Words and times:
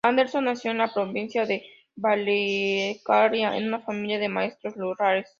Andersson 0.03 0.45
nació 0.45 0.71
en 0.71 0.79
la 0.79 0.91
provincia 0.91 1.45
de 1.45 1.63
Dalecarlia 1.95 3.55
en 3.55 3.67
una 3.67 3.81
familia 3.81 4.17
de 4.17 4.29
maestros 4.29 4.73
rurales. 4.75 5.29